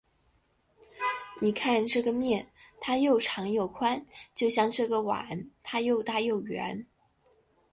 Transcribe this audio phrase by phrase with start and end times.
[1.39, 2.47] 你看这个面，
[2.79, 6.87] 它又长又宽，就像这个碗，它又大又圆。